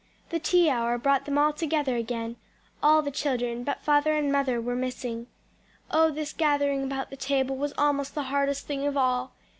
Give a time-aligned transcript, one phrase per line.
[0.31, 2.37] The tea hour brought them all together again
[2.81, 5.27] all the children but father and mother were missing.
[5.91, 9.33] Oh this gathering about the table was almost the hardest thing of all!